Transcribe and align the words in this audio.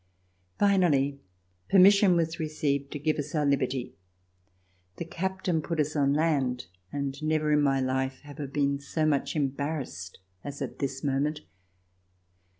Finally 0.57 1.19
permission 1.69 2.15
was 2.15 2.39
received 2.39 2.89
to 2.91 2.97
give 2.97 3.17
us 3.19 3.35
our 3.35 3.45
liberty. 3.45 3.93
The 4.95 5.05
captain 5.05 5.61
put 5.61 5.79
us 5.79 5.95
on 5.95 6.11
land, 6.11 6.65
and 6.91 7.21
never 7.21 7.51
in 7.53 7.61
my 7.61 7.79
life 7.81 8.21
have 8.21 8.39
I 8.39 8.47
been 8.47 8.79
so 8.79 9.05
much 9.05 9.35
embarrassed 9.35 10.17
as 10.43 10.59
at 10.59 10.79
this 10.79 11.03
moment. 11.03 11.41